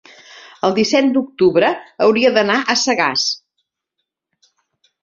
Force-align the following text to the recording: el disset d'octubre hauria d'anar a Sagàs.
el 0.67 0.73
disset 0.77 1.11
d'octubre 1.17 1.69
hauria 2.07 2.33
d'anar 2.39 2.57
a 2.61 2.79
Sagàs. 2.87 3.31